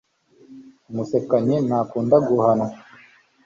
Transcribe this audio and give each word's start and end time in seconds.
umusekanyi 0.89 1.55
ntakunda 1.67 2.15
guhanwa 2.27 2.67